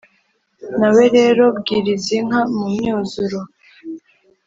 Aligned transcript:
na 0.79 0.87
we 0.95 1.03
rero 1.15 1.43
bwiriza 1.57 2.11
inka 2.19 2.41
mu 2.53 2.65
myuzuro, 2.73 3.39